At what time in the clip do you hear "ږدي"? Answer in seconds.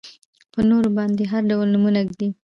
2.07-2.29